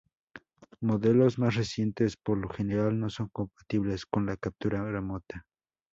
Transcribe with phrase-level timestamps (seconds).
[0.79, 5.45] Modelos más recientes por lo general no son compatibles con la captura remota.